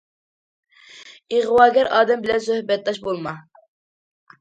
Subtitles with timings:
[1.37, 3.39] ئىغۋاگەر ئادەم بىلەن سۆھبەتداش بولما.